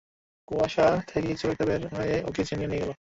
[0.47, 2.91] কুয়াশা থেকে কিছু একটা বের হয়ে ওকে ছিনিয়ে নিয়ে গেল।